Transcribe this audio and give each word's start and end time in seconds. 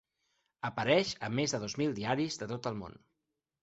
Apareix 0.69 1.13
a 1.29 1.31
més 1.41 1.55
de 1.55 1.61
dos 1.67 1.79
mil 1.85 1.97
diaris 2.03 2.43
de 2.43 2.53
tot 2.57 2.75
el 2.75 2.85
món. 2.85 3.03